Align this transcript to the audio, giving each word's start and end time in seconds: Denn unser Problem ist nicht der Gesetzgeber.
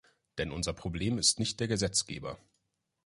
Denn 0.39 0.49
unser 0.51 0.73
Problem 0.73 1.19
ist 1.19 1.37
nicht 1.37 1.59
der 1.59 1.67
Gesetzgeber. 1.67 2.39